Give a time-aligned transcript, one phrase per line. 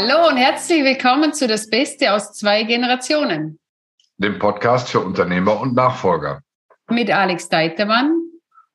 [0.00, 3.58] Hallo und herzlich willkommen zu Das Beste aus zwei Generationen.
[4.16, 6.40] Dem Podcast für Unternehmer und Nachfolger.
[6.88, 8.16] Mit Alex Deitermann.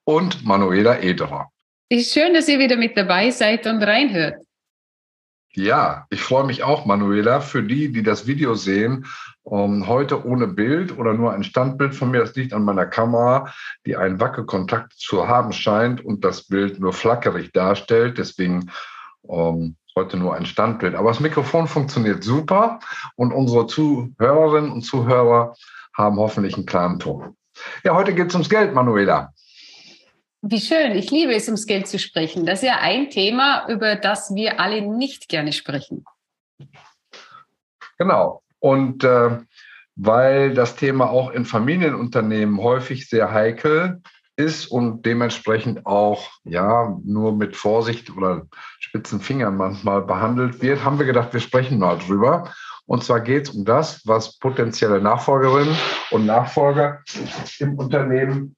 [0.03, 1.49] Und Manuela Ederer.
[1.87, 4.43] Ist schön, dass ihr wieder mit dabei seid und reinhört.
[5.53, 9.05] Ja, ich freue mich auch, Manuela, für die, die das Video sehen.
[9.43, 12.19] Um, ähm, heute ohne Bild oder nur ein Standbild von mir.
[12.19, 13.53] Das liegt an meiner Kamera,
[13.85, 18.17] die einen Wackelkontakt zu haben scheint und das Bild nur flackerig darstellt.
[18.17, 18.69] Deswegen
[19.21, 20.95] um, ähm, heute nur ein Standbild.
[20.95, 22.79] Aber das Mikrofon funktioniert super
[23.15, 25.55] und unsere Zuhörerinnen und Zuhörer
[25.95, 27.35] haben hoffentlich einen klaren Ton.
[27.83, 29.33] Ja, heute geht es ums Geld, Manuela.
[30.41, 30.91] Wie schön.
[30.93, 32.45] Ich liebe es, ums Geld zu sprechen.
[32.45, 36.03] Das ist ja ein Thema, über das wir alle nicht gerne sprechen.
[37.97, 38.43] Genau.
[38.59, 39.39] Und äh,
[39.95, 44.01] weil das Thema auch in Familienunternehmen häufig sehr heikel
[44.35, 48.47] ist und dementsprechend auch ja nur mit Vorsicht oder
[48.79, 52.51] spitzen Fingern manchmal behandelt wird, haben wir gedacht, wir sprechen mal drüber.
[52.85, 55.75] Und zwar geht es um das, was potenzielle Nachfolgerinnen
[56.11, 57.01] und Nachfolger
[57.59, 58.55] im Unternehmen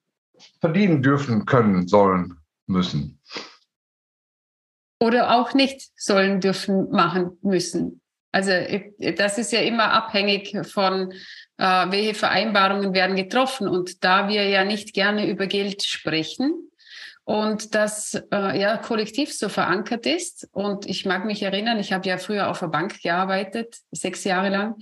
[0.60, 2.38] verdienen dürfen, können, sollen,
[2.68, 3.20] müssen.
[5.00, 8.02] Oder auch nicht sollen, dürfen, machen, müssen.
[8.32, 8.52] Also
[9.16, 11.14] das ist ja immer abhängig von,
[11.58, 13.68] äh, welche Vereinbarungen werden getroffen.
[13.68, 16.70] Und da wir ja nicht gerne über Geld sprechen
[17.24, 22.08] und das äh, ja kollektiv so verankert ist, und ich mag mich erinnern, ich habe
[22.08, 24.76] ja früher auf der Bank gearbeitet, sechs Jahre lang,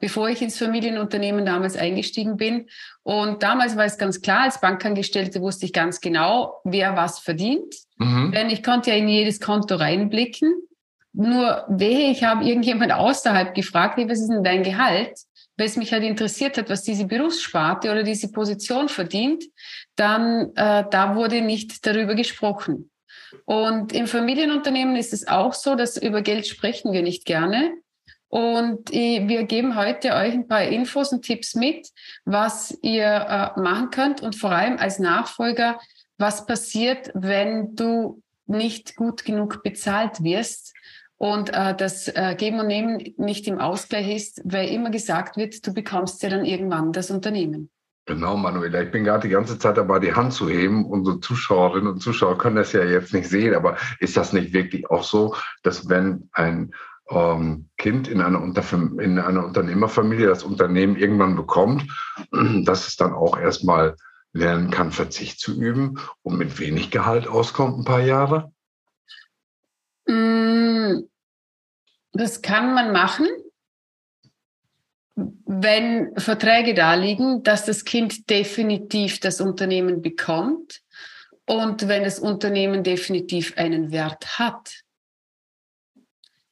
[0.00, 2.68] bevor ich ins Familienunternehmen damals eingestiegen bin.
[3.02, 7.74] Und damals war es ganz klar, als Bankangestellte wusste ich ganz genau, wer was verdient.
[7.98, 8.32] Mhm.
[8.32, 10.52] Denn ich konnte ja in jedes Konto reinblicken.
[11.12, 15.14] Nur wehe, ich habe irgendjemand außerhalb gefragt, was ist denn dein Gehalt?
[15.56, 19.44] Weil es mich halt interessiert hat, was diese Berufssparte oder diese Position verdient,
[19.96, 22.90] dann äh, da wurde nicht darüber gesprochen.
[23.44, 27.72] Und im Familienunternehmen ist es auch so, dass über Geld sprechen wir nicht gerne.
[28.28, 31.88] Und wir geben heute euch ein paar Infos und Tipps mit,
[32.24, 35.78] was ihr äh, machen könnt und vor allem als Nachfolger,
[36.18, 40.74] was passiert, wenn du nicht gut genug bezahlt wirst
[41.18, 45.66] und äh, das äh, Geben und Nehmen nicht im Ausgleich ist, weil immer gesagt wird,
[45.66, 47.70] du bekommst ja dann irgendwann das Unternehmen.
[48.08, 48.82] Genau, Manuela.
[48.82, 50.86] Ich bin gerade die ganze Zeit dabei, die Hand zu heben.
[50.86, 54.88] Unsere Zuschauerinnen und Zuschauer können das ja jetzt nicht sehen, aber ist das nicht wirklich
[54.90, 55.34] auch so,
[55.64, 56.72] dass wenn ein
[57.10, 58.40] ähm, Kind in einer,
[59.00, 61.84] in einer Unternehmerfamilie das Unternehmen irgendwann bekommt,
[62.64, 63.96] dass es dann auch erstmal
[64.32, 68.52] lernen kann, Verzicht zu üben und mit wenig Gehalt auskommt ein paar Jahre?
[70.06, 71.08] Mm,
[72.12, 73.26] das kann man machen,
[75.14, 80.82] wenn Verträge da liegen, dass das Kind definitiv das Unternehmen bekommt
[81.46, 84.82] und wenn das Unternehmen definitiv einen Wert hat.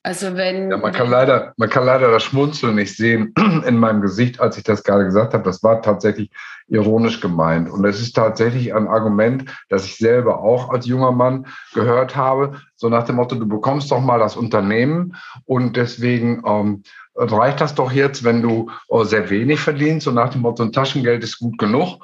[0.02, 0.70] Also wenn.
[0.70, 3.32] Ja, man kann leider, man kann leider das Schmunzeln nicht sehen
[3.66, 5.44] in meinem Gesicht, als ich das gerade gesagt habe.
[5.44, 6.30] Das war tatsächlich
[6.68, 7.70] ironisch gemeint.
[7.70, 12.60] Und es ist tatsächlich ein Argument, das ich selber auch als junger Mann gehört habe.
[12.76, 16.82] So nach dem Motto, du bekommst doch mal das Unternehmen und deswegen ähm,
[17.14, 20.04] reicht das doch jetzt, wenn du äh, sehr wenig verdienst.
[20.04, 22.00] So nach dem Motto, ein Taschengeld ist gut genug.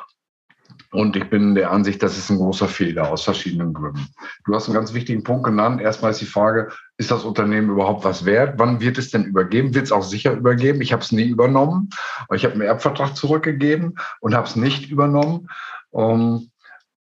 [0.93, 4.09] Und ich bin der Ansicht, das ist ein großer Fehler aus verschiedenen Gründen.
[4.45, 5.81] Du hast einen ganz wichtigen Punkt genannt.
[5.81, 8.59] Erstmal ist die Frage, ist das Unternehmen überhaupt was wert?
[8.59, 9.75] Wann wird es denn übergeben?
[9.75, 10.83] Wird es auch sicher übergeben?
[10.83, 11.89] Ich habe es nie übernommen.
[12.35, 15.49] Ich habe einen Erbvertrag zurückgegeben und habe es nicht übernommen.
[15.95, 16.51] Ähm,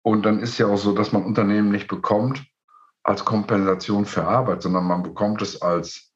[0.01, 2.45] und dann ist ja auch so, dass man Unternehmen nicht bekommt
[3.03, 6.13] als Kompensation für Arbeit, sondern man bekommt es als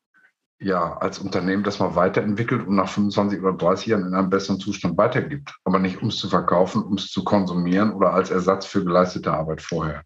[0.59, 4.61] ja, als Unternehmen, das man weiterentwickelt und nach 25 oder 30 Jahren in einem besseren
[4.61, 5.53] Zustand weitergibt.
[5.65, 9.33] Aber nicht, um es zu verkaufen, um es zu konsumieren oder als Ersatz für geleistete
[9.33, 10.03] Arbeit vorher.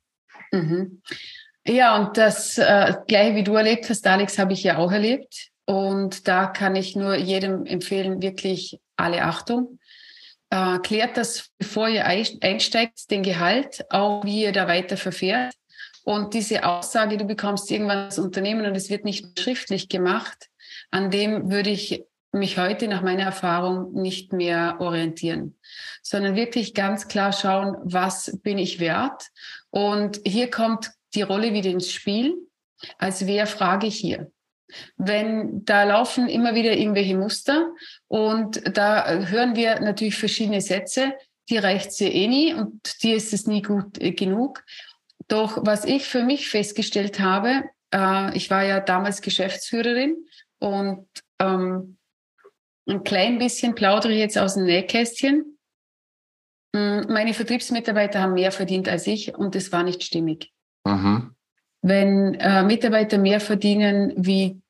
[0.52, 1.04] Mhm.
[1.68, 5.50] Ja, und das äh, gleiche, wie du erlebt hast, Alex, habe ich ja auch erlebt.
[5.66, 9.80] Und da kann ich nur jedem empfehlen, wirklich alle Achtung.
[10.50, 15.54] Äh, klärt das, bevor ihr einsteigt, den Gehalt, auch wie ihr da weiter verfährt.
[16.06, 20.48] Und diese Aussage, du bekommst irgendwann das Unternehmen und es wird nicht schriftlich gemacht,
[20.90, 25.58] an dem würde ich mich heute nach meiner Erfahrung nicht mehr orientieren,
[26.02, 29.28] sondern wirklich ganz klar schauen, was bin ich wert?
[29.70, 32.48] Und hier kommt die Rolle wieder ins Spiel.
[32.98, 34.32] Als wer frage ich hier?
[34.98, 37.74] Wenn da laufen immer wieder irgendwelche Muster
[38.08, 41.14] und da hören wir natürlich verschiedene Sätze,
[41.50, 44.64] die reicht sie eh nie und die ist es nie gut äh, genug.
[45.28, 50.18] Doch was ich für mich festgestellt habe, äh, ich war ja damals Geschäftsführerin
[50.60, 51.08] und
[51.40, 51.98] ähm,
[52.88, 55.58] ein klein bisschen plaudere ich jetzt aus dem Nähkästchen.
[56.76, 60.52] Hm, meine Vertriebsmitarbeiter haben mehr verdient als ich und das war nicht stimmig.
[60.86, 61.36] Mhm.
[61.82, 64.62] Wenn äh, Mitarbeiter mehr verdienen wie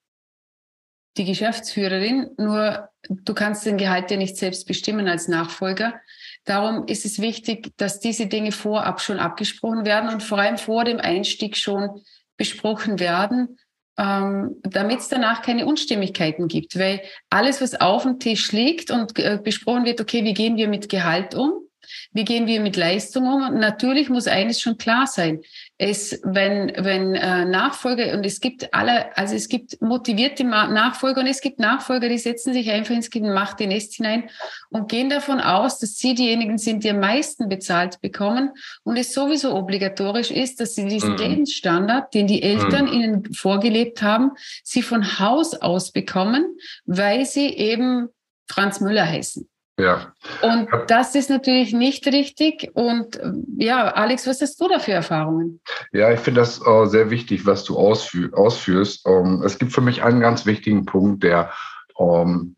[1.18, 6.00] die Geschäftsführerin, nur du kannst den Gehalt ja nicht selbst bestimmen als Nachfolger.
[6.45, 10.86] Darum ist es wichtig, dass diese Dinge vorab schon abgesprochen werden und vor allem vor
[10.86, 12.01] dem Einstieg schon
[12.38, 13.57] besprochen werden,
[13.98, 16.77] ähm, damit es danach keine Unstimmigkeiten gibt.
[16.77, 20.68] Weil alles, was auf dem Tisch liegt und äh, besprochen wird, okay, wie gehen wir
[20.68, 21.67] mit Gehalt um?
[22.12, 23.59] Wie gehen wir mit Leistung um?
[23.59, 25.41] Natürlich muss eines schon klar sein.
[25.77, 31.27] Es, wenn, wenn äh, Nachfolger, und es gibt alle, also es gibt motivierte Nachfolger und
[31.27, 34.29] es gibt Nachfolger, die setzen sich einfach ins gemachte Nest hinein
[34.69, 38.51] und gehen davon aus, dass sie diejenigen sind, die am meisten bezahlt bekommen
[38.83, 41.18] und es sowieso obligatorisch ist, dass sie diesen mhm.
[41.18, 42.94] Lebensstandard, den die Eltern mhm.
[42.94, 44.31] ihnen vorgelebt haben,
[44.63, 48.09] sie von Haus aus bekommen, weil sie eben
[48.47, 49.47] Franz Müller heißen.
[49.79, 50.12] Ja.
[50.41, 52.71] Und das ist natürlich nicht richtig.
[52.74, 53.19] Und
[53.57, 55.62] ja, Alex, was hast du da für Erfahrungen?
[55.91, 59.06] Ja, ich finde das äh, sehr wichtig, was du ausführ ausführst.
[59.07, 61.51] Ähm, es gibt für mich einen ganz wichtigen Punkt, der
[62.00, 62.56] ähm,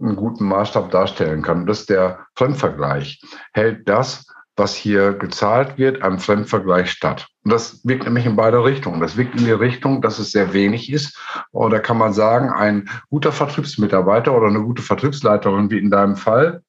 [0.00, 1.66] einen guten Maßstab darstellen kann.
[1.66, 3.20] Das ist der Fremdvergleich.
[3.52, 4.26] Hält das,
[4.56, 7.28] was hier gezahlt wird, am Fremdvergleich statt?
[7.44, 9.00] Und das wirkt nämlich in beide Richtungen.
[9.00, 11.18] Das wirkt in die Richtung, dass es sehr wenig ist.
[11.52, 16.62] Oder kann man sagen, ein guter Vertriebsmitarbeiter oder eine gute Vertriebsleiterin, wie in deinem Fall,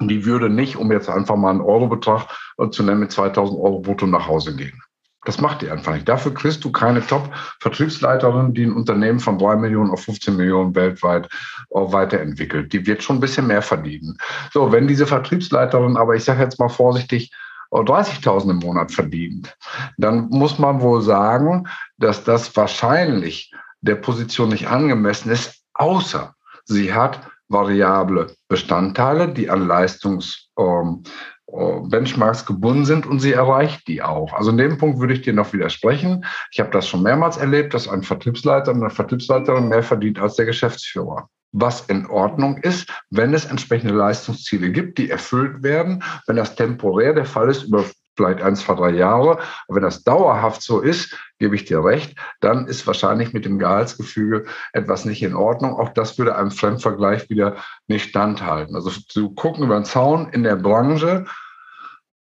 [0.00, 2.26] die würde nicht, um jetzt einfach mal einen Eurobetrag
[2.70, 4.82] zu nennen, mit 2000 Euro brutto nach Hause gehen.
[5.26, 6.08] Das macht die einfach nicht.
[6.08, 11.28] Dafür kriegst du keine Top-Vertriebsleiterin, die ein Unternehmen von drei Millionen auf 15 Millionen weltweit
[11.70, 12.72] weiterentwickelt.
[12.72, 14.16] Die wird schon ein bisschen mehr verdienen.
[14.52, 17.32] So, wenn diese Vertriebsleiterin aber, ich sage jetzt mal vorsichtig,
[17.72, 19.56] 30.000 im Monat verdient,
[19.98, 21.68] dann muss man wohl sagen,
[21.98, 26.34] dass das wahrscheinlich der Position nicht angemessen ist, außer
[26.64, 31.10] sie hat variable Bestandteile, die an Leistungs ähm, äh,
[31.48, 34.32] Benchmarks gebunden sind und sie erreicht die auch.
[34.32, 36.24] Also in dem Punkt würde ich dir noch widersprechen.
[36.50, 40.34] Ich habe das schon mehrmals erlebt, dass ein Vertriebsleiter und eine Vertriebsleiterin mehr verdient als
[40.34, 41.28] der Geschäftsführer.
[41.52, 46.02] Was in Ordnung ist, wenn es entsprechende Leistungsziele gibt, die erfüllt werden.
[46.26, 47.84] Wenn das temporär der Fall ist, über
[48.16, 49.38] vielleicht ein, zwei, drei Jahre.
[49.68, 53.58] Aber wenn das dauerhaft so ist, gebe ich dir recht, dann ist wahrscheinlich mit dem
[53.58, 55.74] Gehaltsgefüge etwas nicht in Ordnung.
[55.74, 58.74] Auch das würde einem Fremdvergleich wieder nicht standhalten.
[58.74, 61.26] Also zu gucken über den Zaun in der Branche,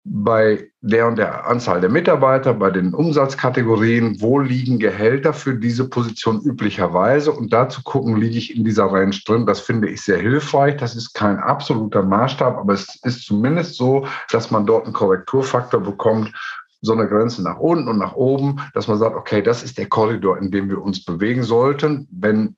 [0.03, 5.87] bei der und der Anzahl der Mitarbeiter, bei den Umsatzkategorien, wo liegen Gehälter für diese
[5.87, 9.45] Position üblicherweise und dazu gucken, liege ich in dieser Range drin.
[9.45, 10.77] Das finde ich sehr hilfreich.
[10.77, 15.81] Das ist kein absoluter Maßstab, aber es ist zumindest so, dass man dort einen Korrekturfaktor
[15.81, 16.33] bekommt,
[16.81, 19.87] so eine Grenze nach unten und nach oben, dass man sagt, okay, das ist der
[19.87, 22.07] Korridor, in dem wir uns bewegen sollten.
[22.11, 22.55] Wenn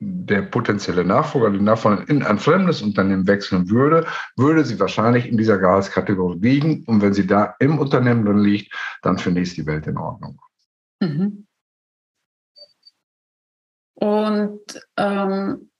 [0.00, 4.06] der potenzielle Nachfolger, die Nachfolger in ein fremdes Unternehmen wechseln würde,
[4.36, 6.84] würde sie wahrscheinlich in dieser Gehaltskategorie liegen.
[6.86, 10.40] Und wenn sie da im Unternehmen drin liegt, dann finde ich die Welt in Ordnung.
[11.00, 11.46] Mhm.
[13.94, 14.60] Und
[14.96, 15.70] ähm,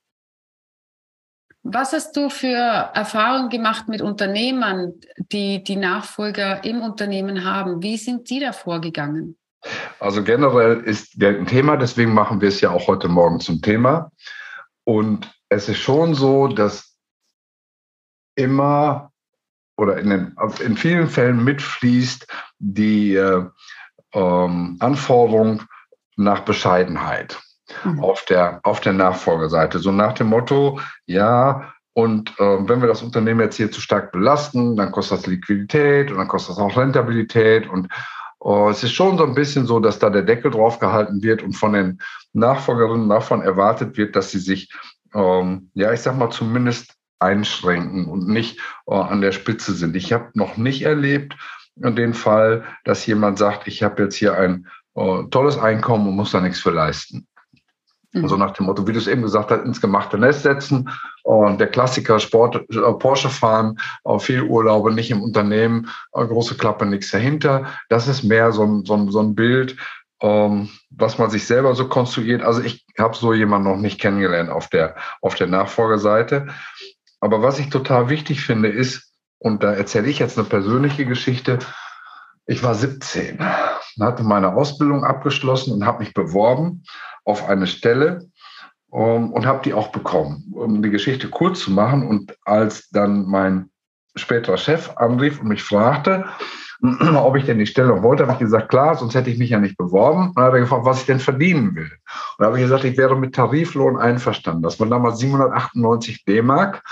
[1.62, 2.56] was hast du für
[2.94, 4.94] Erfahrungen gemacht mit Unternehmern,
[5.32, 7.82] die die Nachfolger im Unternehmen haben?
[7.82, 9.38] Wie sind die da vorgegangen?
[9.98, 13.60] Also generell ist Geld ein Thema, deswegen machen wir es ja auch heute Morgen zum
[13.60, 14.10] Thema.
[14.84, 16.96] Und es ist schon so, dass
[18.34, 19.10] immer
[19.76, 22.26] oder in, den, in vielen Fällen mitfließt
[22.58, 23.44] die äh,
[24.12, 25.62] ähm, Anforderung
[26.16, 27.38] nach Bescheidenheit
[27.84, 28.00] mhm.
[28.00, 29.78] auf, der, auf der Nachfolgeseite.
[29.78, 34.12] So nach dem Motto, ja, und äh, wenn wir das Unternehmen jetzt hier zu stark
[34.12, 37.88] belasten, dann kostet das Liquidität und dann kostet das auch Rentabilität und
[38.42, 41.42] Oh, es ist schon so ein bisschen so, dass da der Deckel drauf gehalten wird
[41.42, 42.00] und von den
[42.32, 44.72] Nachfolgerinnen und Nachfolgern erwartet wird, dass sie sich,
[45.14, 49.94] ähm, ja, ich sag mal, zumindest einschränken und nicht äh, an der Spitze sind.
[49.94, 51.36] Ich habe noch nicht erlebt
[51.76, 56.32] dem Fall, dass jemand sagt, ich habe jetzt hier ein äh, tolles Einkommen und muss
[56.32, 57.26] da nichts für leisten.
[58.12, 58.28] Mhm.
[58.28, 60.90] So nach dem Motto, wie du es eben gesagt hast, ins gemachte Nest setzen.
[61.22, 63.78] Und der Klassiker Sport, äh, Porsche fahren,
[64.18, 67.66] viel Urlaube, nicht im Unternehmen, äh, große Klappe, nichts dahinter.
[67.88, 69.76] Das ist mehr so ein, so ein, so ein Bild,
[70.22, 72.42] ähm, was man sich selber so konstruiert.
[72.42, 76.48] Also ich habe so jemanden noch nicht kennengelernt auf der, auf der Nachfolgerseite.
[77.20, 81.60] Aber was ich total wichtig finde, ist, und da erzähle ich jetzt eine persönliche Geschichte,
[82.46, 83.38] ich war 17,
[84.00, 86.82] hatte meine Ausbildung abgeschlossen und habe mich beworben
[87.24, 88.28] auf eine Stelle
[88.90, 90.52] um, ähm, und habe die auch bekommen.
[90.52, 93.70] Um die Geschichte kurz zu machen und als dann mein
[94.16, 96.24] späterer Chef anrief und mich fragte,
[97.14, 99.58] ob ich denn die Stelle wollte, habe ich gesagt, klar, sonst hätte ich mich ja
[99.58, 100.28] nicht beworben.
[100.28, 101.90] Und dann hat er gefragt, was ich denn verdienen will.
[101.90, 104.62] Und da habe ich gesagt, ich wäre mit Tariflohn einverstanden.
[104.62, 106.82] Das waren damals 798 D-Mark.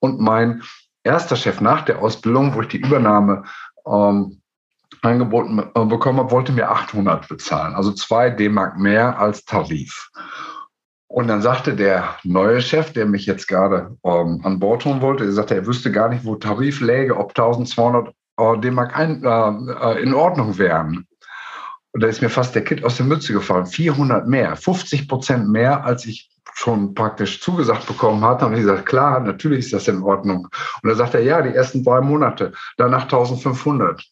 [0.00, 0.62] Und mein
[1.02, 3.44] erster Chef nach der Ausbildung, wo ich die Übernahme
[3.86, 4.40] ähm,
[5.02, 10.10] angeboten äh, bekommen habe, wollte mir 800 bezahlen, also zwei D-Mark mehr als Tarif.
[11.08, 15.24] Und dann sagte der neue Chef, der mich jetzt gerade ähm, an Bord holen wollte,
[15.24, 20.02] er sagte, er wüsste gar nicht, wo Tarif läge, ob 1200 äh, D-Mark äh, äh,
[20.02, 21.06] in Ordnung wären.
[21.92, 23.64] Und da ist mir fast der Kit aus der Mütze gefallen.
[23.64, 28.44] 400 mehr, 50 Prozent mehr, als ich schon praktisch zugesagt bekommen hatte.
[28.44, 30.48] Und ich gesagt, klar, natürlich ist das in Ordnung.
[30.82, 34.04] Und da sagt er, ja, die ersten drei Monate, danach 1500.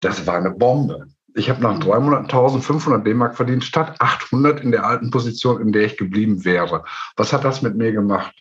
[0.00, 1.08] Das war eine Bombe.
[1.34, 5.72] Ich habe nach drei Monaten 1500 D-Mark verdient, statt 800 in der alten Position, in
[5.72, 6.84] der ich geblieben wäre.
[7.16, 8.34] Was hat das mit mir gemacht?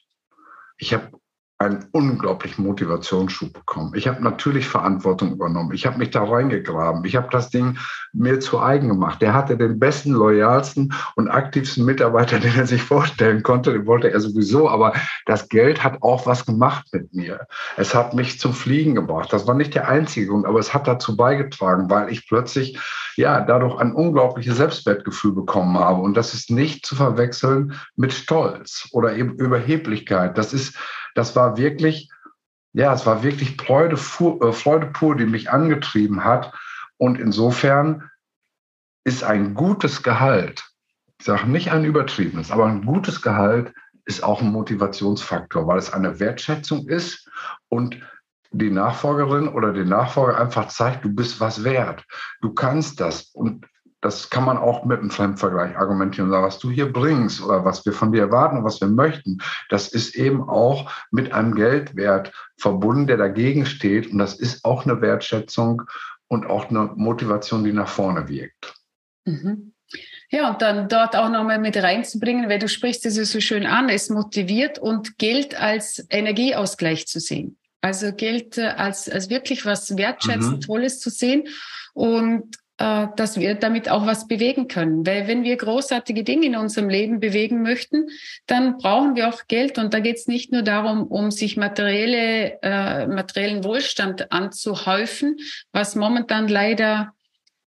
[0.78, 1.18] Ich habe
[1.62, 3.92] einen unglaublichen Motivationsschub bekommen.
[3.94, 5.74] Ich habe natürlich Verantwortung übernommen.
[5.74, 7.04] Ich habe mich da reingegraben.
[7.04, 7.78] Ich habe das Ding
[8.13, 9.22] mir zu eigen gemacht.
[9.22, 13.74] Der hatte den besten, loyalsten und aktivsten Mitarbeiter, den er sich vorstellen konnte.
[13.74, 14.70] Den wollte er sowieso.
[14.70, 14.94] Aber
[15.25, 17.46] das Geld hat auch was gemacht mit mir.
[17.75, 19.34] Es hat mich zum Fliegen gebracht.
[19.34, 22.80] Das war nicht der einzige Grund, aber es hat dazu beigetragen, weil ich plötzlich
[23.18, 26.00] ja dadurch ein unglaubliches Selbstwertgefühl bekommen habe.
[26.00, 30.38] Und das ist nicht zu verwechseln mit Stolz oder eben Überheblichkeit.
[30.38, 30.78] Das ist
[31.16, 32.10] das war wirklich,
[32.74, 36.54] ja, es war wirklich Freude, äh, Freude pur, die mich angetrieben hat.
[36.98, 38.10] Und insofern
[39.04, 40.70] ist ein gutes Gehalt,
[41.20, 43.74] ich sage nicht ein übertriebenes, aber ein gutes Gehalt
[44.06, 47.30] ist auch ein Motivationsfaktor, weil es eine Wertschätzung ist
[47.68, 48.00] und
[48.51, 52.04] die Nachfolgerin oder den Nachfolger einfach zeigt, du bist was wert.
[52.42, 53.30] Du kannst das.
[53.34, 53.68] Und
[54.01, 57.86] das kann man auch mit einem Fremdvergleich argumentieren sagen, was du hier bringst oder was
[57.86, 59.39] wir von dir erwarten und was wir möchten,
[59.70, 64.12] das ist eben auch mit einem Geldwert verbunden, der dagegen steht.
[64.12, 65.84] Und das ist auch eine Wertschätzung
[66.27, 68.74] und auch eine Motivation, die nach vorne wirkt.
[69.25, 69.74] Mhm.
[70.29, 73.89] Ja, und dann dort auch nochmal mit reinzubringen, weil du sprichst es so schön an,
[73.89, 77.58] es motiviert und Geld als Energieausgleich zu sehen.
[77.82, 80.62] Also Geld als, als wirklich was wertschätzend mhm.
[80.62, 81.48] Tolles zu sehen.
[81.94, 85.05] Und äh, dass wir damit auch was bewegen können.
[85.05, 88.07] Weil wenn wir großartige Dinge in unserem Leben bewegen möchten,
[88.48, 89.77] dann brauchen wir auch Geld.
[89.77, 95.38] Und da geht es nicht nur darum, um sich materielle, äh, materiellen Wohlstand anzuhäufen,
[95.74, 97.12] was momentan leider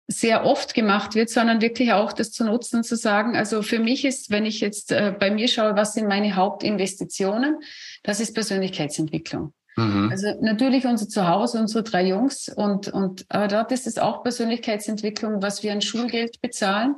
[0.07, 4.05] sehr oft gemacht wird, sondern wirklich auch das zu nutzen zu sagen, also für mich
[4.05, 7.61] ist, wenn ich jetzt äh, bei mir schaue, was sind meine Hauptinvestitionen,
[8.03, 9.53] das ist Persönlichkeitsentwicklung.
[9.77, 10.09] Mhm.
[10.11, 15.43] Also natürlich unser Zuhause, unsere drei Jungs und, und aber dort ist es auch Persönlichkeitsentwicklung,
[15.43, 16.97] was wir an Schulgeld bezahlen.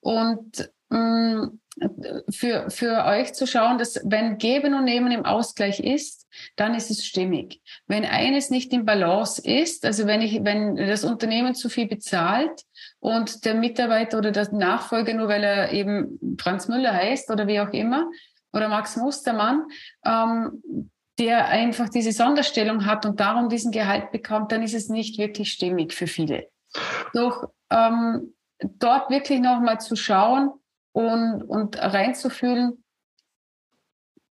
[0.00, 1.58] Und mh, mm,
[2.30, 6.90] für, für euch zu schauen, dass wenn Geben und Nehmen im Ausgleich ist, dann ist
[6.90, 7.60] es stimmig.
[7.86, 12.62] Wenn eines nicht im Balance ist, also wenn ich, wenn das Unternehmen zu viel bezahlt
[13.00, 17.60] und der Mitarbeiter oder der Nachfolger, nur weil er eben Franz Müller heißt oder wie
[17.60, 18.08] auch immer,
[18.52, 19.64] oder Max Mustermann,
[20.04, 25.18] ähm, der einfach diese Sonderstellung hat und darum diesen Gehalt bekommt, dann ist es nicht
[25.18, 26.48] wirklich stimmig für viele.
[27.12, 30.50] Doch ähm, dort wirklich nochmal zu schauen
[30.92, 32.84] und, und reinzufühlen,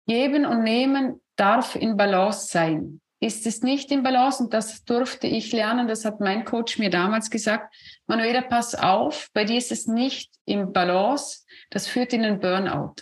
[0.07, 3.01] geben und nehmen darf in Balance sein.
[3.23, 6.89] Ist es nicht in Balance, und das durfte ich lernen, das hat mein Coach mir
[6.89, 7.75] damals gesagt,
[8.07, 12.95] Manuela, pass auf, bei dir ist es nicht im Balance, das führt in einen Burnout.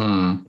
[0.00, 0.48] Hm.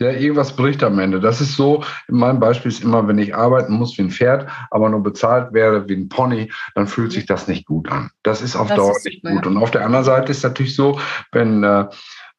[0.00, 1.18] Ja, irgendwas bricht am Ende.
[1.18, 4.88] Das ist so, mein Beispiel ist immer, wenn ich arbeiten muss wie ein Pferd, aber
[4.88, 8.10] nur bezahlt werde wie ein Pony, dann fühlt sich das nicht gut an.
[8.22, 9.46] Das ist auf das Dauer ist nicht gut.
[9.46, 11.00] Und auf der anderen Seite ist natürlich so,
[11.32, 11.86] wenn, äh,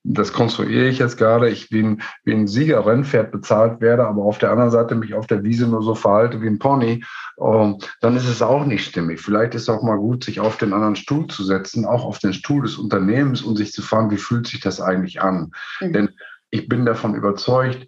[0.03, 4.37] das konstruiere ich jetzt gerade, ich wie ein, wie ein Siegerrennpferd bezahlt werde, aber auf
[4.37, 7.03] der anderen Seite mich auf der Wiese nur so verhalte wie ein Pony,
[7.41, 9.19] ähm, dann ist es auch nicht stimmig.
[9.19, 12.19] Vielleicht ist es auch mal gut, sich auf den anderen Stuhl zu setzen, auch auf
[12.19, 15.51] den Stuhl des Unternehmens und sich zu fragen, wie fühlt sich das eigentlich an?
[15.81, 15.93] Mhm.
[15.93, 16.09] Denn
[16.51, 17.87] ich bin davon überzeugt,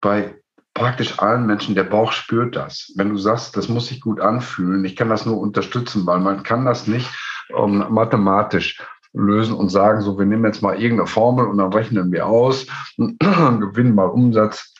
[0.00, 0.36] bei
[0.74, 2.92] praktisch allen Menschen, der Bauch spürt das.
[2.96, 6.42] Wenn du sagst, das muss sich gut anfühlen, ich kann das nur unterstützen, weil man
[6.42, 7.08] kann das nicht
[7.56, 8.82] ähm, mathematisch
[9.12, 12.66] lösen und sagen, so, wir nehmen jetzt mal irgendeine Formel und dann rechnen wir aus,
[12.96, 14.72] gewinnen mal Umsatz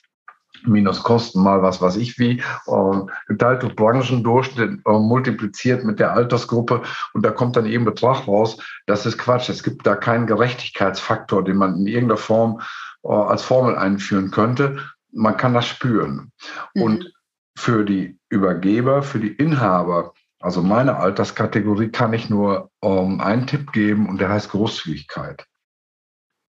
[0.65, 6.13] minus Kosten mal was weiß ich wie, äh, geteilt durch Branchendurchschnitt, äh, multipliziert mit der
[6.13, 6.83] Altersgruppe
[7.15, 8.59] und da kommt dann eben Betrag raus.
[8.87, 9.49] Das ist Quatsch.
[9.49, 12.61] Es gibt da keinen Gerechtigkeitsfaktor, den man in irgendeiner Form
[13.03, 14.79] als Formel einführen könnte.
[15.11, 16.33] Man kann das spüren.
[16.75, 16.83] Mhm.
[16.83, 17.13] Und
[17.57, 23.73] für die Übergeber, für die Inhaber, also meine Alterskategorie, kann ich nur ähm, einen Tipp
[23.73, 25.47] geben und der heißt Großzügigkeit.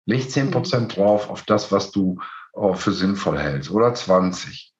[0.06, 1.02] Leg 10 Prozent mhm.
[1.02, 2.20] drauf auf das, was du
[2.54, 4.74] äh, für sinnvoll hältst oder 20.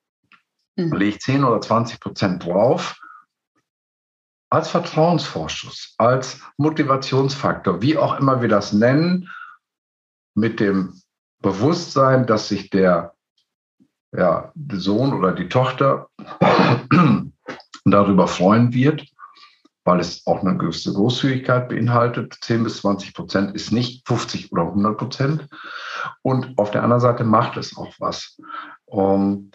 [0.76, 0.94] Mhm.
[0.94, 3.00] Leg 10 oder 20 Prozent drauf
[4.50, 9.30] als Vertrauensvorschuss, als Motivationsfaktor, wie auch immer wir das nennen,
[10.36, 11.02] mit dem
[11.40, 13.14] Bewusstsein, dass sich der,
[14.16, 16.10] ja, Sohn oder die Tochter
[17.86, 19.06] darüber freuen wird,
[19.84, 22.38] weil es auch eine gewisse Großzügigkeit beinhaltet.
[22.42, 25.48] 10 bis 20 Prozent ist nicht 50 oder 100 Prozent.
[26.22, 28.40] Und auf der anderen Seite macht es auch was.
[28.86, 29.52] Um,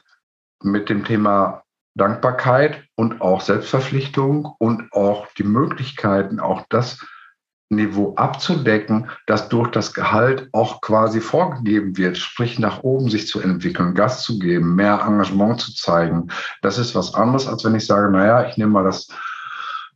[0.63, 7.05] mit dem Thema Dankbarkeit und auch Selbstverpflichtung und auch die Möglichkeiten, auch das
[7.73, 13.41] Niveau abzudecken, das durch das Gehalt auch quasi vorgegeben wird, sprich nach oben sich zu
[13.41, 16.29] entwickeln, Gas zu geben, mehr Engagement zu zeigen.
[16.61, 19.09] Das ist was anderes, als wenn ich sage, naja, ich nehme mal das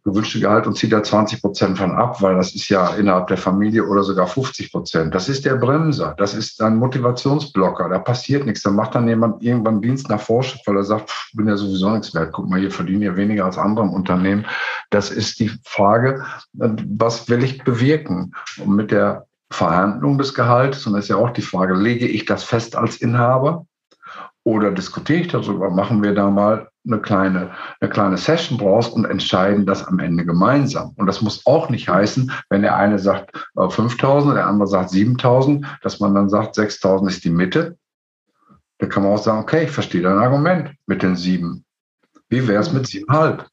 [0.07, 3.37] gewünschte Gehalt und zieht da 20 Prozent von ab, weil das ist ja innerhalb der
[3.37, 5.15] Familie oder sogar 50 Prozent.
[5.15, 8.63] Das ist der Bremser, das ist ein Motivationsblocker, da passiert nichts.
[8.63, 11.91] Da macht dann jemand irgendwann Dienst nach Vorschritt, weil er sagt, pff, bin ja sowieso
[11.91, 12.33] nichts wert.
[12.33, 14.47] Guck mal, hier verdiene ich weniger als andere im Unternehmen.
[14.91, 18.35] Das ist die Frage, was will ich bewirken?
[18.59, 22.25] Und mit der Verhandlung des Gehalts, und das ist ja auch die Frage, lege ich
[22.25, 23.67] das fest als Inhaber?
[24.45, 27.51] Oder diskutiere ich darüber, machen wir da mal eine kleine,
[27.81, 30.93] eine kleine Session draus und entscheiden das am Ende gemeinsam.
[30.97, 34.91] Und das muss auch nicht heißen, wenn der eine sagt 5000, äh, der andere sagt
[34.91, 37.77] 7000, dass man dann sagt, 6000 ist die Mitte.
[38.79, 41.65] Da kann man auch sagen, okay, ich verstehe dein Argument mit den sieben.
[42.29, 43.49] Wie wäre es mit siebenhalb?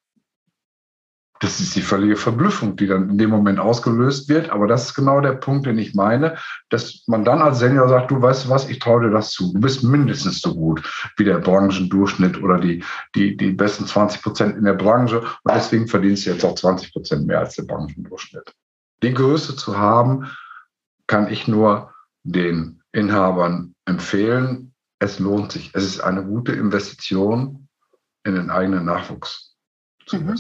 [1.43, 4.49] Das ist die völlige Verblüffung, die dann in dem Moment ausgelöst wird.
[4.49, 6.37] Aber das ist genau der Punkt, den ich meine,
[6.69, 9.51] dass man dann als Senior sagt, du weißt was, ich traue dir das zu.
[9.51, 10.81] Du bist mindestens so gut
[11.17, 12.81] wie der Branchendurchschnitt oder die,
[13.13, 15.19] die, die besten 20 Prozent in der Branche.
[15.19, 18.55] Und deswegen verdienst du jetzt auch 20 Prozent mehr als der Branchendurchschnitt.
[19.01, 20.31] Die Größe zu haben,
[21.07, 24.73] kann ich nur den Inhabern empfehlen.
[24.99, 25.71] Es lohnt sich.
[25.73, 27.67] Es ist eine gute Investition
[28.23, 29.57] in den eigenen Nachwuchs
[30.05, 30.37] zu mhm.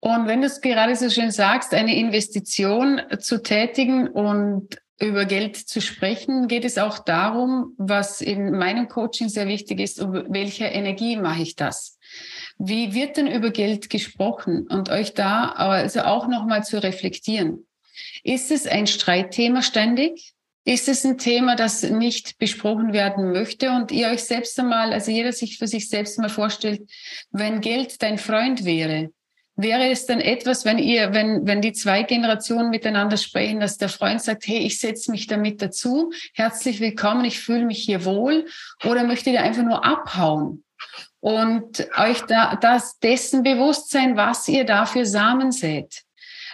[0.00, 5.56] Und wenn du es gerade so schön sagst, eine Investition zu tätigen und über Geld
[5.56, 10.64] zu sprechen, geht es auch darum, was in meinem Coaching sehr wichtig ist, über welche
[10.64, 11.98] Energie mache ich das?
[12.58, 14.66] Wie wird denn über Geld gesprochen?
[14.68, 17.66] Und euch da also auch nochmal zu reflektieren.
[18.24, 20.34] Ist es ein Streitthema ständig?
[20.64, 25.10] Ist es ein Thema, das nicht besprochen werden möchte und ihr euch selbst einmal, also
[25.10, 26.82] jeder sich für sich selbst mal vorstellt,
[27.30, 29.10] wenn Geld dein Freund wäre,
[29.60, 33.88] Wäre es dann etwas, wenn ihr, wenn, wenn die zwei Generationen miteinander sprechen, dass der
[33.88, 38.46] Freund sagt, hey, ich setze mich damit dazu, herzlich willkommen, ich fühle mich hier wohl,
[38.84, 40.62] oder möchtet ihr einfach nur abhauen?
[41.18, 46.04] Und euch da, das dessen bewusst sein, was ihr da für Samen sät.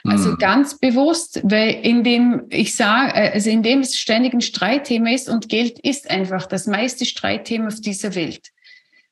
[0.05, 0.38] Also mhm.
[0.38, 5.11] ganz bewusst, weil in dem, ich sage, äh, also in dem es ständig ein Streitthema
[5.11, 8.54] ist und Geld ist einfach das meiste Streitthema auf dieser Welt.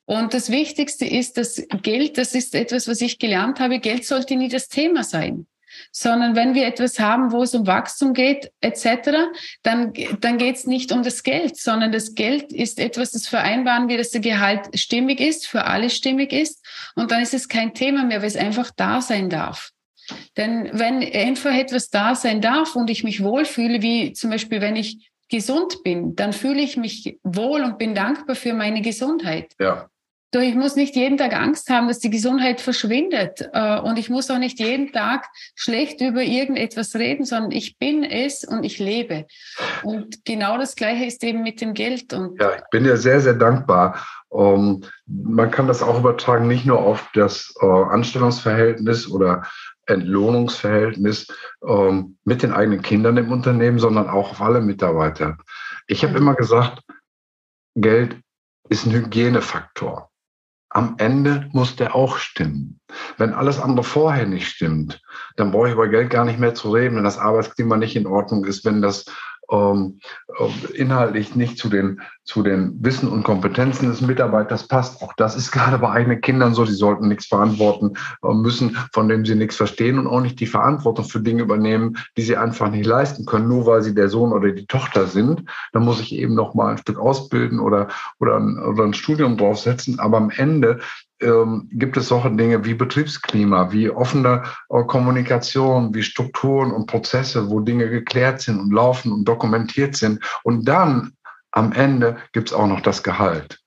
[0.04, 4.36] Und das Wichtigste ist, dass Geld, das ist etwas, was ich gelernt habe, Geld sollte
[4.36, 5.46] nie das Thema sein.
[5.90, 9.30] Sondern wenn wir etwas haben, wo es um Wachstum geht, etc.,
[9.62, 13.88] dann, dann geht es nicht um das Geld, sondern das Geld ist etwas, das vereinbaren
[13.88, 16.62] wir, dass der Gehalt stimmig ist, für alle stimmig ist.
[16.94, 19.70] Und dann ist es kein Thema mehr, weil es einfach da sein darf.
[20.36, 24.76] Denn wenn einfach etwas da sein darf und ich mich wohlfühle, wie zum Beispiel, wenn
[24.76, 29.54] ich gesund bin, dann fühle ich mich wohl und bin dankbar für meine Gesundheit.
[29.58, 29.88] Ja.
[30.30, 33.50] Doch ich muss nicht jeden Tag Angst haben, dass die Gesundheit verschwindet.
[33.52, 38.02] Äh, und ich muss auch nicht jeden Tag schlecht über irgendetwas reden, sondern ich bin
[38.02, 39.26] es und ich lebe.
[39.82, 42.14] Und genau das Gleiche ist eben mit dem Geld.
[42.14, 44.06] Und ja, ich bin dir sehr, sehr dankbar.
[44.28, 49.42] Um, man kann das auch übertragen, nicht nur auf das uh, Anstellungsverhältnis oder
[49.92, 51.26] Entlohnungsverhältnis
[51.60, 55.38] um, mit den eigenen Kindern im Unternehmen, sondern auch auf alle Mitarbeiter.
[55.86, 56.82] Ich habe immer gesagt,
[57.74, 58.20] Geld
[58.68, 60.12] ist ein Hygienefaktor
[60.74, 62.80] am Ende muss der auch stimmen.
[63.18, 65.00] Wenn alles andere vorher nicht stimmt,
[65.36, 68.06] dann brauche ich über Geld gar nicht mehr zu reden, wenn das Arbeitsklima nicht in
[68.06, 69.04] Ordnung ist, wenn das
[69.52, 70.00] ähm,
[70.38, 75.02] äh, inhaltlich nicht zu den, zu den Wissen und Kompetenzen des Mitarbeiters passt.
[75.02, 76.64] Auch das ist gerade bei eigenen Kindern so.
[76.64, 77.92] Die sollten nichts verantworten
[78.24, 81.98] äh, müssen, von dem sie nichts verstehen und auch nicht die Verantwortung für Dinge übernehmen,
[82.16, 85.44] die sie einfach nicht leisten können, nur weil sie der Sohn oder die Tochter sind.
[85.72, 87.88] Da muss ich eben noch mal ein Stück ausbilden oder,
[88.18, 90.00] oder, ein, oder ein Studium draufsetzen.
[90.00, 90.80] Aber am Ende
[91.22, 97.48] ähm, gibt es solche Dinge wie Betriebsklima, wie offene äh, Kommunikation, wie Strukturen und Prozesse,
[97.48, 100.22] wo Dinge geklärt sind und laufen und dokumentiert sind.
[100.42, 101.12] Und dann
[101.52, 103.60] am Ende gibt es auch noch das Gehalt.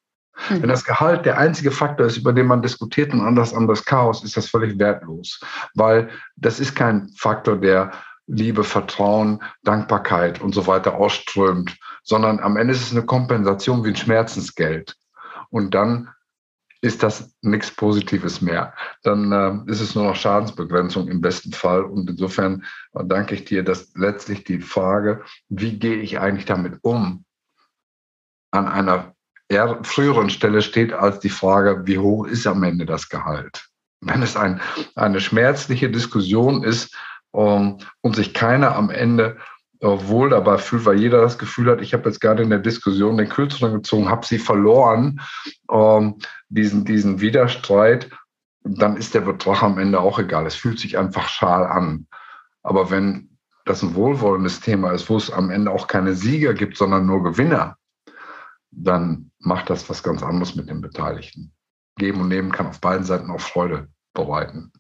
[0.50, 0.64] Mhm.
[0.64, 3.86] Wenn das Gehalt der einzige Faktor ist, über den man diskutiert und anders an das
[3.86, 5.40] Chaos, ist das völlig wertlos,
[5.76, 7.92] weil das ist kein Faktor, der
[8.28, 13.90] Liebe, Vertrauen, Dankbarkeit und so weiter ausströmt, sondern am Ende ist es eine Kompensation wie
[13.90, 14.96] ein Schmerzensgeld.
[15.52, 16.10] Und dann
[16.86, 18.74] ist das nichts Positives mehr.
[19.04, 21.84] Dann äh, ist es nur noch Schadensbegrenzung im besten Fall.
[21.84, 27.26] Und insofern danke ich dir, dass letztlich die Frage, wie gehe ich eigentlich damit um,
[28.52, 29.16] an einer
[29.50, 33.68] eher früheren Stelle steht als die Frage, wie hoch ist am Ende das Gehalt.
[34.02, 34.62] wenn es ein,
[34.96, 36.96] eine schmerzliche Diskussion ist
[37.34, 39.38] ähm, und sich keiner am Ende
[39.86, 43.18] wohl dabei fühlt, weil jeder das Gefühl hat, ich habe jetzt gerade in der Diskussion
[43.18, 45.22] den Kürzeren gezogen, habe sie verloren,
[45.72, 46.18] ähm,
[46.50, 48.10] diesen, diesen Widerstreit,
[48.64, 50.46] dann ist der Betrag am Ende auch egal.
[50.46, 52.08] Es fühlt sich einfach schal an.
[52.64, 56.78] Aber wenn das ein wohlwollendes Thema ist, wo es am Ende auch keine Sieger gibt,
[56.78, 57.78] sondern nur Gewinner,
[58.72, 61.54] dann macht das was ganz anderes mit den Beteiligten.
[61.98, 64.72] Geben und Nehmen kann auf beiden Seiten auch Freude bereiten.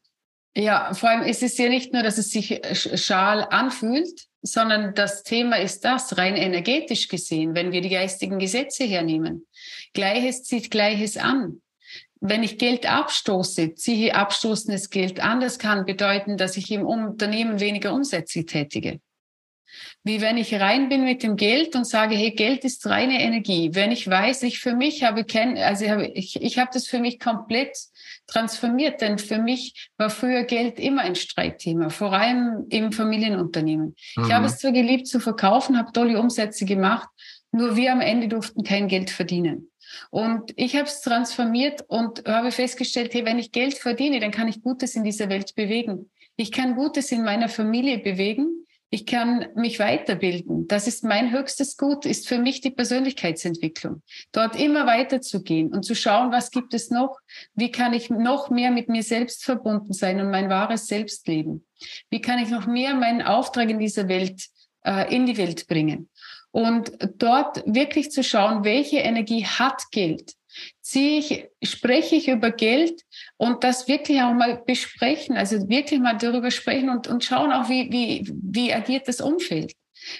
[0.58, 5.24] Ja, vor allem ist es ja nicht nur, dass es sich schal anfühlt, sondern das
[5.24, 9.46] Thema ist das, rein energetisch gesehen, wenn wir die geistigen Gesetze hernehmen.
[9.94, 11.62] Gleiches zieht Gleiches an.
[12.22, 15.42] Wenn ich Geld abstoße, ziehe abstoßendes Geld an.
[15.42, 19.00] Das kann bedeuten, dass ich im Unternehmen weniger Umsätze tätige.
[20.04, 23.72] Wie wenn ich rein bin mit dem Geld und sage, hey, Geld ist reine Energie.
[23.74, 25.26] Wenn ich weiß, ich für mich habe
[25.58, 27.76] also ich habe, ich, ich habe das für mich komplett
[28.28, 33.96] transformiert, denn für mich war früher Geld immer ein Streitthema, vor allem im Familienunternehmen.
[34.16, 34.24] Mhm.
[34.24, 34.46] Ich habe mhm.
[34.48, 37.08] es zwar geliebt zu verkaufen, habe tolle Umsätze gemacht,
[37.52, 39.72] nur wir am Ende durften kein Geld verdienen.
[40.10, 44.48] Und ich habe es transformiert und habe festgestellt, hey, wenn ich Geld verdiene, dann kann
[44.48, 46.10] ich Gutes in dieser Welt bewegen.
[46.36, 48.65] Ich kann Gutes in meiner Familie bewegen.
[48.92, 50.68] Ich kann mich weiterbilden.
[50.68, 54.04] Das ist mein höchstes Gut, ist für mich die Persönlichkeitsentwicklung.
[54.32, 57.18] Dort immer weiterzugehen und zu schauen, was gibt es noch?
[57.56, 61.66] Wie kann ich noch mehr mit mir selbst verbunden sein und mein wahres Selbst leben?
[62.10, 64.46] Wie kann ich noch mehr meinen Auftrag in dieser Welt
[64.84, 66.10] äh, in die Welt bringen?
[66.52, 70.35] Und dort wirklich zu schauen, welche Energie hat Geld?
[70.86, 73.02] Ziehe ich, spreche ich über Geld
[73.38, 77.70] und das wirklich auch mal besprechen, also wirklich mal darüber sprechen und, und schauen auch,
[77.70, 79.74] wie, wie, wie agiert das Umfeld.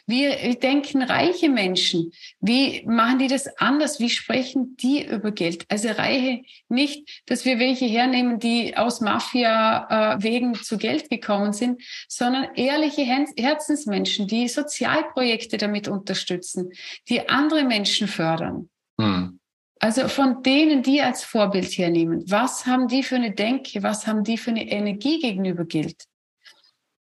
[0.08, 2.12] Wie denken reiche Menschen?
[2.40, 4.00] Wie machen die das anders?
[4.00, 5.66] Wie sprechen die über Geld?
[5.68, 11.80] Also Reiche nicht, dass wir welche hernehmen, die aus Mafia-Wegen äh, zu Geld gekommen sind,
[12.08, 16.72] sondern ehrliche Herzensmenschen, die Sozialprojekte damit unterstützen,
[17.08, 18.70] die andere Menschen fördern.
[19.00, 19.40] Hm.
[19.86, 24.24] Also von denen, die als Vorbild hernehmen, was haben die für eine Denke, was haben
[24.24, 26.06] die für eine Energie gegenüber Geld?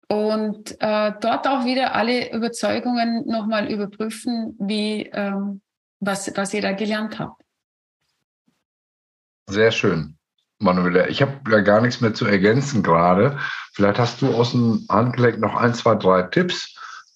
[0.07, 5.63] Und äh, dort auch wieder alle Überzeugungen nochmal überprüfen, wie, ähm,
[6.01, 7.41] was, was ihr da gelernt habt.
[9.49, 10.19] Sehr schön,
[10.59, 11.09] Manuela.
[11.09, 13.39] Ich habe ja gar nichts mehr zu ergänzen gerade.
[13.73, 16.74] Vielleicht hast du aus dem Handgelenk noch ein, zwei, drei Tipps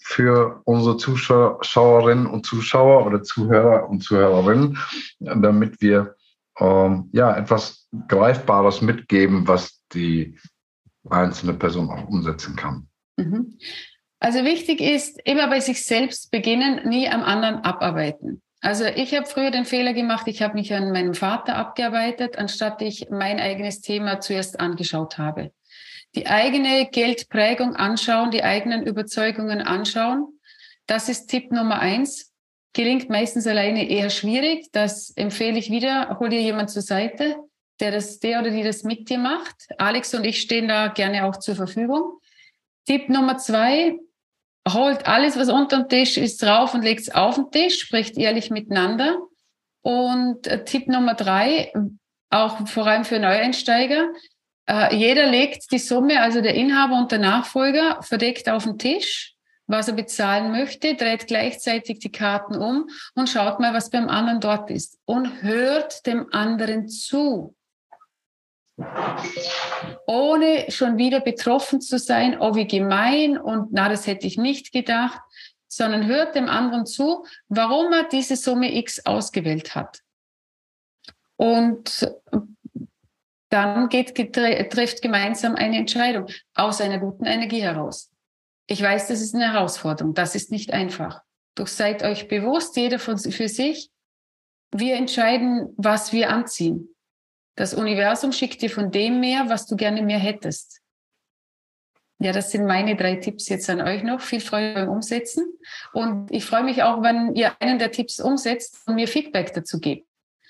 [0.08, 4.78] für unsere Zuschauerinnen und Zuschauer oder Zuhörer und Zuhörerinnen,
[5.20, 6.16] damit wir
[6.58, 10.38] ähm, ja etwas Greifbares mitgeben, was die
[11.10, 12.88] einzelne Person auch umsetzen kann.
[13.18, 13.58] Mhm.
[14.18, 18.40] Also wichtig ist, immer bei sich selbst beginnen, nie am anderen abarbeiten.
[18.62, 22.80] Also ich habe früher den Fehler gemacht, ich habe mich an meinem Vater abgearbeitet, anstatt
[22.80, 25.52] ich mein eigenes Thema zuerst angeschaut habe.
[26.14, 30.40] Die eigene Geldprägung anschauen, die eigenen Überzeugungen anschauen.
[30.86, 32.32] Das ist Tipp Nummer eins.
[32.72, 34.66] Gelingt meistens alleine eher schwierig.
[34.72, 36.18] Das empfehle ich wieder.
[36.18, 37.36] Hol dir jemand zur Seite
[37.80, 39.54] der das, der oder die das mit dir macht.
[39.78, 42.18] Alex und ich stehen da gerne auch zur Verfügung.
[42.86, 43.98] Tipp Nummer zwei,
[44.68, 48.16] holt alles, was unter dem Tisch ist, drauf und legt es auf den Tisch, spricht
[48.18, 49.18] ehrlich miteinander.
[49.82, 51.72] Und äh, Tipp Nummer drei,
[52.30, 54.08] auch vor allem für Neueinsteiger,
[54.68, 59.34] äh, jeder legt die Summe, also der Inhaber und der Nachfolger, verdeckt auf den Tisch,
[59.66, 64.40] was er bezahlen möchte, dreht gleichzeitig die Karten um und schaut mal, was beim anderen
[64.40, 67.54] dort ist und hört dem anderen zu
[70.06, 74.72] ohne schon wieder betroffen zu sein, oh wie gemein und na, das hätte ich nicht
[74.72, 75.20] gedacht,
[75.66, 80.00] sondern hört dem anderen zu, warum er diese Summe X ausgewählt hat.
[81.36, 82.08] Und
[83.48, 88.10] dann geht, trifft gemeinsam eine Entscheidung aus einer guten Energie heraus.
[88.66, 91.22] Ich weiß, das ist eine Herausforderung, das ist nicht einfach.
[91.54, 93.90] Doch seid euch bewusst, jeder von, für sich,
[94.70, 96.94] wir entscheiden, was wir anziehen.
[97.56, 100.80] Das Universum schickt dir von dem mehr, was du gerne mehr hättest.
[102.20, 104.20] Ja, das sind meine drei Tipps jetzt an euch noch.
[104.20, 105.44] Viel Freude beim Umsetzen.
[105.92, 109.78] Und ich freue mich auch, wenn ihr einen der Tipps umsetzt und mir Feedback dazu
[109.78, 110.06] gebt.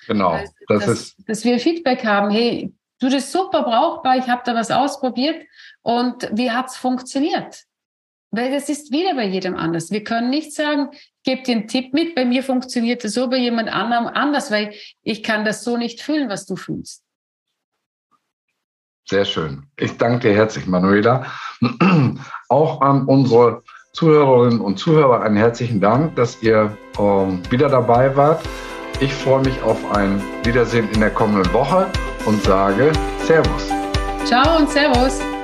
[0.07, 0.31] Genau.
[0.31, 2.31] Also, das dass, ist dass wir Feedback haben.
[2.31, 4.17] Hey, du das super brauchbar.
[4.17, 5.47] Ich habe da was ausprobiert.
[5.83, 7.65] Und wie hat's funktioniert?
[8.31, 9.91] Weil das ist wieder bei jedem anders.
[9.91, 10.91] Wir können nicht sagen,
[11.25, 14.75] gebe dir einen Tipp mit, bei mir funktioniert das so, bei jemand anderem anders, weil
[15.03, 17.03] ich kann das so nicht fühlen, was du fühlst.
[19.09, 19.65] Sehr schön.
[19.79, 21.25] Ich danke dir herzlich, Manuela.
[22.51, 23.63] Auch an unsere
[23.95, 28.47] Zuhörerinnen und Zuhörer einen herzlichen Dank, dass ihr ähm, wieder dabei wart.
[29.01, 31.91] Ich freue mich auf ein Wiedersehen in der kommenden Woche
[32.29, 32.93] und sage
[33.27, 33.69] Servus.
[34.27, 35.38] Ciao und Servus.